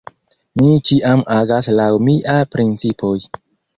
Mi 0.61 0.69
ĉiam 0.89 1.21
agas 1.35 1.69
laŭ 1.81 1.91
miaj 2.07 2.39
principoj. 2.57 3.17